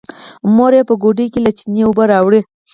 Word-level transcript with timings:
مور 0.55 0.71
يې 0.77 0.83
په 0.89 0.93
ګوډي 1.03 1.25
کې 1.33 1.39
له 1.45 1.51
چينې 1.57 1.81
اوبه 1.85 2.03
راوړې. 2.11 2.41